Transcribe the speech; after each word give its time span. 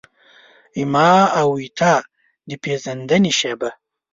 زما 0.79 1.11
او 1.39 1.49
ستا 1.73 1.93
د 2.47 2.49
پیژندنې 2.63 3.31
شیبه 3.39 3.69